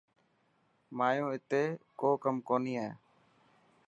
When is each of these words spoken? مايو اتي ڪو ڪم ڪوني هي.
مايو 0.97 1.27
اتي 1.35 1.63
ڪو 1.99 2.09
ڪم 2.23 2.35
ڪوني 2.47 2.73
هي. 2.81 2.89